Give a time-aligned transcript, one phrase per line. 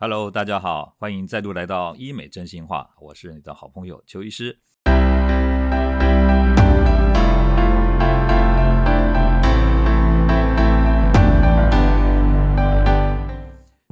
[0.00, 4.60] Hello，大家好，欢迎再度来到医美真心话，我是你的好朋友邱医师。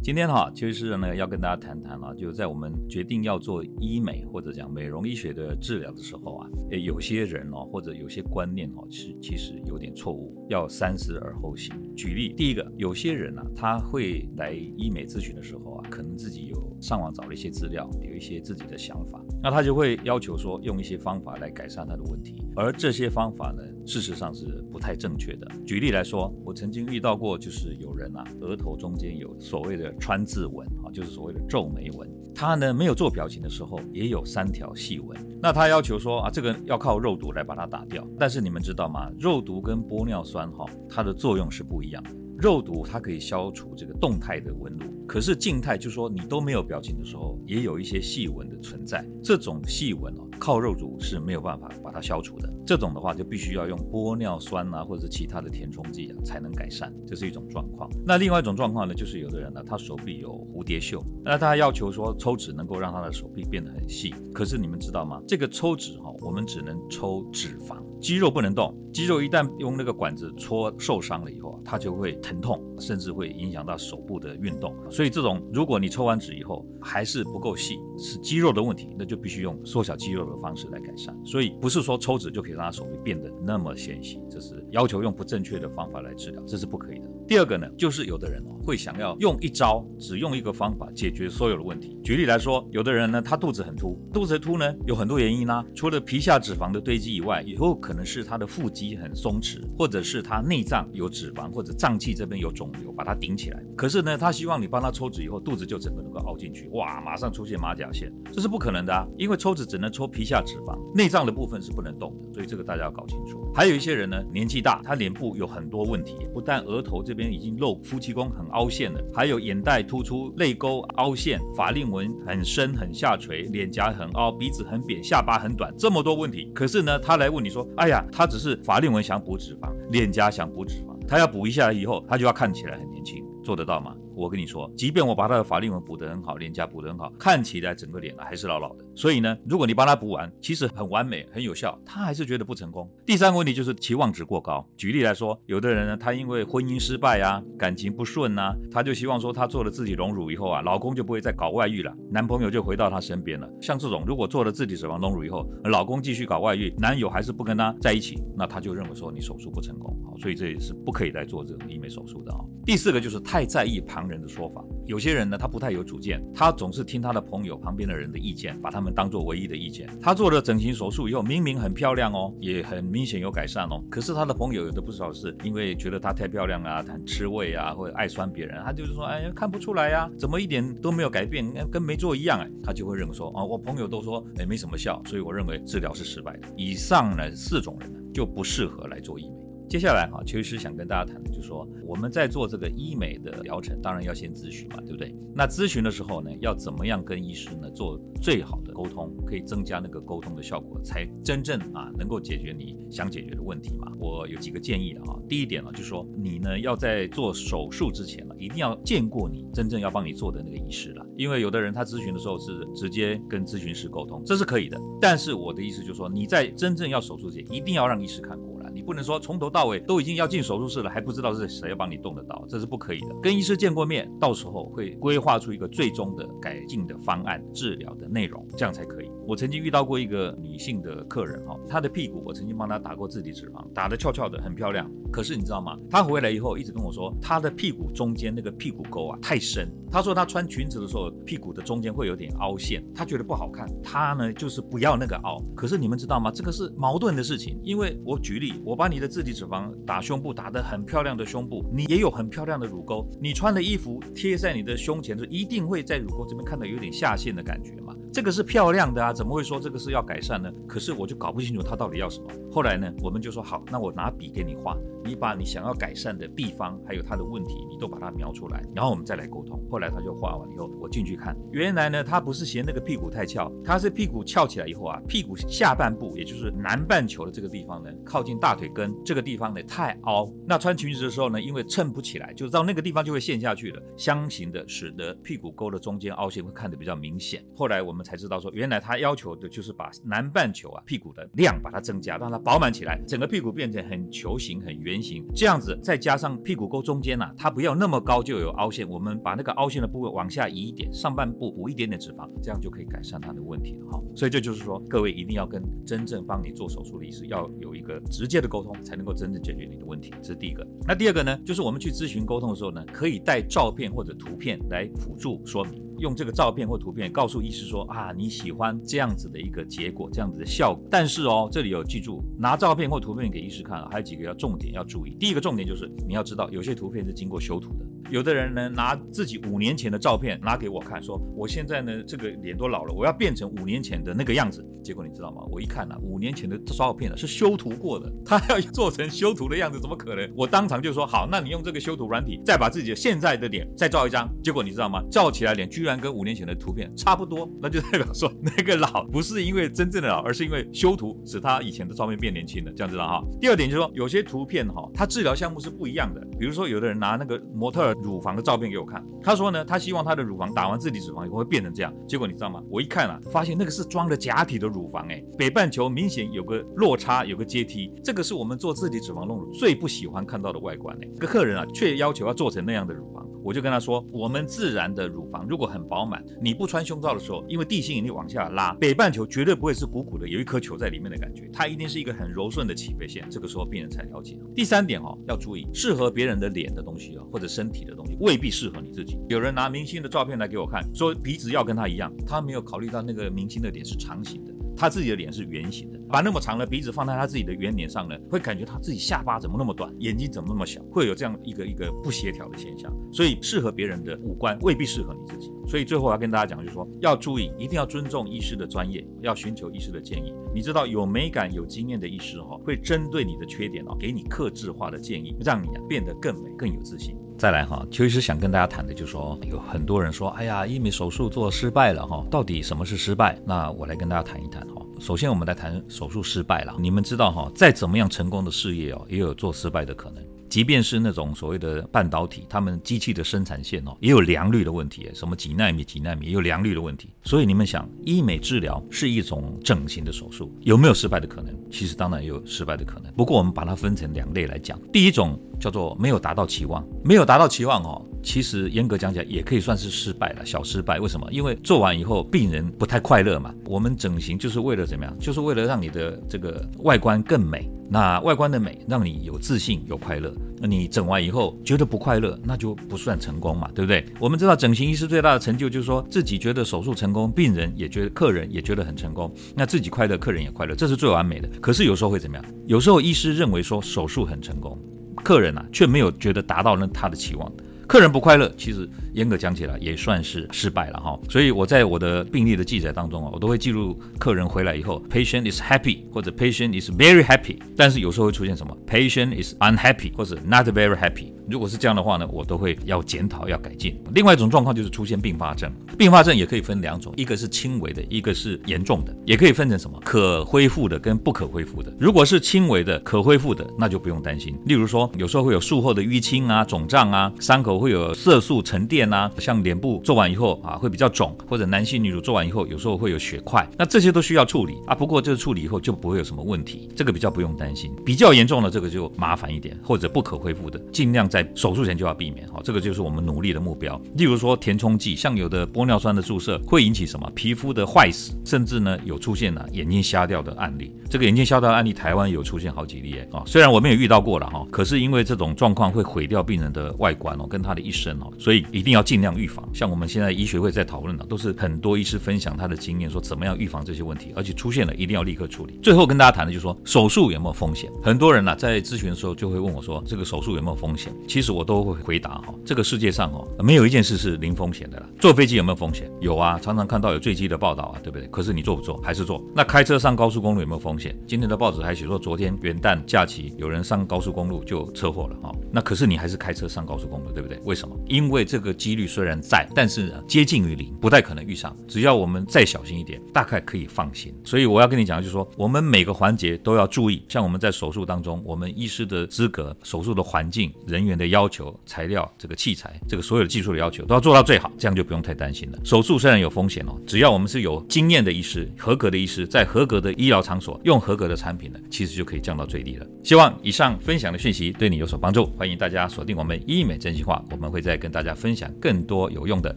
[0.01, 11.75] 今天哈，邱医师呢要跟大家谈谈啊，就在我们决定要做医美或者讲美容医学的治疗的时候啊，诶，有些人哦，或者有些观念哦，是其实有点错误，要三思而后行。
[11.97, 25.47] 举例，第一个，有些人呢，他会来医美咨询的时候，可能自己有上网找了一些资料，有一些自己的想法，那他就会要求说用一些方法来改善他的问题，而这些方法呢，事实上是不太正确的。
[25.65, 29.93] 举例来说，我曾经遇到过，就是有人啊，额头中间有所谓的。
[29.99, 32.09] 川字纹啊，就是所谓的皱眉纹。
[32.35, 35.19] 他呢没有做表情的时候，也有三条细纹。
[35.43, 38.07] 那他要求说啊，这个要靠肉毒来把它打掉。
[38.19, 39.11] 但是你们知道吗？
[39.19, 42.11] 肉毒跟玻尿酸哈，它的作用是不一样的。
[42.39, 49.07] 肉毒它可以消除这个动态的纹路，可是静态就是说你都没有表情的时候，也有一些细纹的存在。
[49.23, 52.53] 这种细纹哦，靠肉毒是没有办法把它消除的。
[52.67, 56.93] 这种的话就必须要用玻尿酸啊，或者是其他的填充剂啊，才能改善。
[57.07, 57.89] 这是一种状况。
[58.05, 64.13] 那另外一种状况呢，就是有的人呢，他手臂有蝴蝶袖，那他要求说抽脂能够让他的手臂变得很细。
[64.35, 65.23] 可是你们知道吗？
[65.27, 67.83] 这个抽脂哈，我们只能抽脂肪。
[67.99, 74.75] 肌肉不能动，肌肉一旦用那个管子戳受伤了以后啊，它就会疼痛，甚至会影响到手部的运动。
[74.91, 81.15] 所以这种，如果你抽完脂以后还是不够细，是肌肉的问题，那就必须用缩小肌肉的方式来改善。
[81.27, 87.11] 所以不是说抽脂就可以让他手臂变得那么纤细，这是要求用不正确的方法来治疗，这是不可以的。
[87.29, 91.99] 第二个呢，就是有的人会想要用一招，只用一个方法解决所有的问题。
[92.03, 103.63] 举例来说，有的人呢他肚子很凸，肚子凸呢有很多原因呢，除了皮下脂肪的堆积以外，也有可能是他的腹肌很松弛，或者是他内脏有脂肪或者脏器这边有肿瘤把它顶起来。
[103.75, 109.07] 可是呢，他希望你帮他抽脂以后，肚子就整个能够凹进去，哇，马上出现马甲线，这是不可能的啊！
[109.17, 113.51] 因为抽脂只能抽皮下脂肪，内脏的部分是不能动的，所以这个大家要搞清楚。
[113.55, 126.51] 还有一些人呢，年纪大，他脸部有很多问题，不但额头这边已经露夫妻宫很凹陷了，还有眼袋突出、泪沟凹陷、法令纹很深很下垂、脸颊很凹、鼻子很扁、下巴很短，这么多问题。
[126.55, 133.97] 可是呢，他来问你说，哎呀，他只是法法令纹想补脂肪，脸颊想补脂肪，他要补一下以后，他就要看起来很年轻，做得到吗？
[134.15, 138.85] 我跟你说，即便我把他的法令纹补得很好，脸颊补得很好，看起来整个脸呢还是老老的。
[138.97, 142.91] 所以呢，如果你帮他补完，其实很完美、很有效，他还是觉得不成功。
[143.05, 144.67] 第三个问题就是期望值过高。
[144.75, 153.47] 举例来说，有的人呢，他因为婚姻失败啊，感情不顺啊，他就希望说他做了自己隆乳以后啊，老公就不会再搞外遇了，男朋友就回到他身边了。
[153.61, 162.41] 像这种，如果做了自体脂肪隆乳以后，老公继续搞外遇，男友还是不跟他在一起，那他就认为说你手术不成功，好，所以这也是不可以来做这种医美手术的啊。
[162.65, 164.65] 第四个就是太在意旁人的说法。
[164.87, 169.89] 有些人呢，他不太有主见，他总是听他的朋友旁边的人的意见，把他们当做唯一的意见。
[170.01, 186.49] 他做了整形手术以后，明明很漂亮哦，也很明显有改善哦，可是他的朋友有的不少是因为觉得她太漂亮啊，很吃味啊，或者爱酸别人，他就是说，哎呀，看不出来呀，怎么一点都没有改变，跟没做一样哎，他就会认为说，啊，我朋友都说，哎，没什么效，所以我认为治疗是失败的。
[186.57, 189.46] 以上呢四种人呢，就不适合来做医美。
[189.69, 195.15] 接下来哈，邱医师想跟大家谈的，就是说我们在做这个医美的疗程，当然要先咨询嘛，对不对？
[195.35, 203.93] 那咨询的时候呢，要怎么样跟医师呢做最好的沟通，可以增加那个沟通的效果，才真正啊能够解决你想解决的问题嘛？
[203.99, 205.21] 我有几个建议的哈。
[205.29, 214.81] 第一点呢，就是说你呢要在做手术之前呢，一定要见过你真正要帮你做的那个医师了，因为有的人他咨询的时候是直接跟咨询师沟通，这是可以的。
[215.01, 218.56] 但是我的意思就是说，你在真正要手术前，一定要让医师看过。
[218.87, 223.09] 不能说从头到尾都已经要进手术室了，还不知道是谁要帮你动的刀，这是不可以的。
[223.21, 229.11] 跟医师见过面，到时候会规划出一个最终的改进的方案、治疗的内容，这样才可以。
[229.27, 234.89] 我曾经遇到过一个女性的客人哈，她的屁股我曾经帮她打过自体脂肪，打得翘翘的，很漂亮。
[235.11, 235.77] 可是你知道吗？
[235.91, 239.69] 她回来以后一直跟我说，她的屁股中间那个屁股沟啊太深。
[239.91, 243.69] 她说她穿裙子的时候，屁股的中间会有点凹陷，她觉得不好看。
[243.83, 245.43] 她呢就是不要那个凹。
[245.57, 246.31] 可是你们知道吗？
[246.31, 247.59] 这个是矛盾的事情。
[247.65, 253.09] 因为我举例，我把你的自体脂肪打胸部，打得很漂亮的胸部，你也有很漂亮的乳沟。
[253.21, 257.95] 你穿的衣服贴在你的胸前，就一定会在乳沟这边看到有点下陷的感觉嘛。
[258.17, 260.51] 这个是漂亮的啊，怎么会说这个是要改善呢？
[260.67, 262.27] 可是我就搞不清楚他到底要什么。
[262.51, 264.75] 后来呢，我们就说好，那我拿笔给你画，
[265.05, 269.63] 你把你想要改善的地方还有他的问题，你都把它描出来，然后我们再来沟通。
[269.71, 280.33] 后来他就画完以后，我进去看，原来呢，他不是嫌那个屁股太翘，他是屁股翘起来以后啊，屁股下半部，也就是南半球的这个地方呢，靠近大腿根这个地方呢太凹。
[280.47, 287.45] 那穿裙子的时候呢，因为衬不起来，就到那个地方就会陷下去了，相形的使得屁股沟的中间凹陷会看得比较明显。
[287.55, 304.01] 后来我们才知道说，原来他要求的就是把南半球啊屁股的量把它增加，让它饱满起来，整个屁股变成很球形、很圆形，这样子再加上屁股沟中间呐，它不要那么高就有凹陷，我们把那个凹陷的部位往下移一点，上半部补一点点脂肪，这样就可以改善它的问题了哈。
[304.15, 310.13] 所以这就是说，各位一定要跟真正帮你做手术的医师要有一个直接的沟通，才能够真正解决你的问题。
[310.23, 310.67] 这是第一个。
[310.87, 315.86] 那第二个呢，就是我们去咨询沟通的时候呢，可以带照片或者图片来辅助说明。
[315.99, 320.85] 用这个照片或图片告诉医师说啊，你喜欢这样子的一个结果，这样子的效果。
[320.91, 325.17] 但是哦，这里有记住，拿照片或图片给医师看啊，还有几个要重点要注意。
[325.19, 327.86] 第一个重点就是你要知道，有些图片是经过修图的。
[328.11, 334.65] 有的人呢，拿自己五年前的照片拿给我看，说我现在呢这个脸都老了，我要变成五年前的那个样子。
[334.83, 335.43] 结果你知道吗？
[335.51, 340.31] 我一看呢，五年前的照片呢是修图过的，他要做成修图的样子，怎么可能？
[340.37, 344.33] 我当场就说好，那你用这个修图软体再把自己的现在的脸再照一张。
[344.43, 345.03] 结果你知道吗？
[345.11, 352.73] 照起来脸居然跟五年前的图片差不多，那就代表说那个老不是因为真正的老，而是因为修图使他以前的照片变年轻了。
[352.77, 353.25] 这样知道哈？
[353.41, 356.21] 第二点就是说，有些图片哈，它治疗项目是不一样的。
[356.39, 361.93] 比如说，有的人拿那个模特乳房的照片给我看，他说呢，他希望他的乳房打完自体脂肪以后会变成这样。
[362.07, 362.63] 结果你知道吗？
[362.71, 367.93] 我一看啊，发现那个是装了假体的乳房，哎，北半球明显有个落差，有个阶梯。
[368.05, 373.27] 这个是我们做自体脂肪隆乳最不喜欢看到的外观，哎，个客人啊，却要求要做成那样的乳房。
[373.47, 383.25] 我就跟他说，我们自然的乳房如果很饱满，你不穿胸罩的时候，因为地心引力往下拉，北半球绝对不会是鼓鼓的，有一颗球在里面的感觉，它一定是一个很柔顺的起飞线。
[383.31, 384.37] 这个时候病人才了解。
[384.53, 389.17] 第三点哈，要注意，适合别人的脸的东西啊，或者身体的东西，未必适合你自己。
[389.29, 394.53] 有人拿明星的照片来给我看，说鼻子要跟他一样，他没有考虑到那个明星的脸是长形的。
[394.77, 402.93] 他自己的脸是圆形的，把那么长的鼻子放在他自己的圆脸上呢，会感觉他自己下巴怎么那么短，眼睛怎么那么小，会有这样一个一个不协调的现象。
[403.13, 405.53] 所以适合别人的五官未必适合你自己。
[405.67, 410.33] 所以最后要跟大家讲，就是说要注意，一定要尊重医师的专业，要寻求医师的建议。
[410.55, 417.17] 你知道有美感、有经验的医师哈，会针对你的缺点哦，给你克制化的建议，让你变得更美、更有自信。
[417.37, 423.39] 再来哈，邱医师想跟大家谈的，就是说有很多人说，哎呀，医美手术做失败了哈，到底什么是失败？
[423.45, 424.86] 那我来跟大家谈一谈哈。
[424.99, 426.75] 首先，我们来谈手术失败了。
[426.79, 430.26] 你们知道哈，再怎么样成功的事业哦，也有做失败的可能。
[430.49, 437.11] 即便是那种所谓的半导体，他们机器的生产线哦，也有良率的问题，什么几纳米、几纳米，也有良率的问题。
[437.25, 441.55] 所以你们想，医美治疗是一种整形的手术，有没有失败的可能？
[441.71, 443.13] 其实当然有失败的可能。
[443.15, 444.79] 不过我们把它分成两类来讲。
[444.93, 451.01] 第一种叫做没有达到期望，没有达到期望哦，其实严格讲起来也可以算是失败了，小失败。
[451.01, 451.27] 为什么？
[451.33, 453.55] 因为做完以后病人不太快乐嘛。
[453.67, 455.19] 我们整形就是为了怎么样？
[455.19, 457.71] 就是为了让你的这个外观更美。
[457.89, 460.35] 那外观的美让你有自信、有快乐。
[460.59, 464.05] 那你整完以后觉得不快乐，那就不算成功嘛，对不对？
[464.19, 471.49] 我们知道整形医师最大的成就就是说自己觉得手术成功，病人也觉得，客人也觉得很成功，那自己快乐，客人也快乐，这是最完美的。
[471.61, 472.45] 可是有时候会怎么样？
[472.67, 474.79] 有时候医师认为说手术很成功，
[475.23, 477.65] 客人啊却没有觉得达到那他的期望的。
[477.87, 481.19] 客人不快乐，其实严格讲起来也算是失败了哈。
[481.31, 487.59] 所以我在我的病例的记载当中啊，我都会记录客人回来以后，patient is happy 或者 patient is very happy。
[487.77, 491.33] 但是有时候会出现什么，patient is unhappy 或者 not very happy。
[491.49, 493.97] 如果是这样的话呢，我都会要检讨要改进。
[494.15, 501.93] 另外一种状况就是出现并发症，并发症也可以分两种，一个是轻微的，一个是严重的，也可以分成什么可恢复的跟不可恢复的。
[502.01, 504.59] 如果是轻微的可恢复的，那就不用担心。
[504.65, 507.77] 例如说，有时候会有术后的淤青啊、肿胀啊、伤口。
[507.77, 514.95] 会有色素沉淀啊，像脸部做完以后啊会比较肿，或者男性女乳做完以后有时候会有血块，那这些都需要处理啊。
[514.95, 517.95] 不过这个处理以后就不会有什么问题，这个比较不用担心。
[518.03, 522.49] 比较严重的这个就麻烦一点，或者不可恢复的，尽量在在手术前就要避免。
[522.49, 524.01] 好，这个就是我们努力的目标。
[524.15, 530.95] 例如说填充剂，像有的玻尿酸的注射会引起什么皮肤的坏死，甚至呢有出现了眼睛瞎掉的案例。
[531.11, 539.69] 这个眼睛瞎掉的案例台湾有出现好几例啊，虽然我们也遇到过了哈，可是因为这种状况会毁掉病人的外观哦，跟他的一生哦，所以一定要尽量预防。
[539.73, 545.79] 像我们现在医学会在讨论的，都是很多医师分享他的经验，说怎么样预防这些问题，而且出现了一定要立刻处理。
[545.83, 547.91] 最后跟大家谈的就是说手术有没有风险？
[548.03, 551.13] 很多人呢在咨询的时候就会问我说，这个手术有没有风险？
[551.27, 555.07] 其实我都会回答哈，这个世界上哦，没有一件事是零风险的啦。
[555.19, 556.11] 坐飞机有没有风险？
[556.21, 558.27] 有啊，常常看到有坠机的报道啊，对不对？
[558.29, 558.97] 可是你坐不坐？
[558.99, 559.43] 还是坐？
[559.55, 561.19] 那开车上高速公路有没有风险？
[561.27, 565.55] 今天的报纸还写说，昨天元旦假期有人上高速公路就车祸了哈。
[565.73, 567.59] 那可是你还是开车上高速公路，对不对？
[567.65, 567.97] 为什么？
[568.09, 571.77] 因为这个几率虽然在，但是呢接近于零，不太可能遇上。
[571.89, 574.35] 只要我们再小心一点，大概可以放心。
[574.45, 577.25] 所以我要跟你讲，就是说我们每个环节都要注意。
[577.29, 585.79] 像我们在手术当中，我们医师的资格、手术的环境、人员的要求、材料、这个器材、这个所有的技术的要求，都要做到最好，这样就不用太担心了。
[585.85, 593.07] 手术虽然有风险哦，只要我们是有经验的医师、合格的医师，在合格的医疗场所用合格的产品呢，其实就可以降到最低了。
[593.23, 599.75] 希望以上分享的讯息对你有所帮助，欢迎大家锁定我们医美真心话，我们会再跟大家分享更多有用的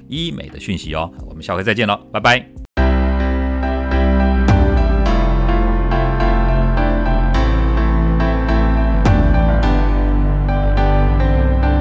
[0.07, 1.11] 医美的讯息哦。
[1.27, 2.68] 我们下回再见喽，拜拜。